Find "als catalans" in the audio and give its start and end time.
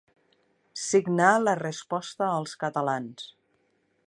2.41-3.33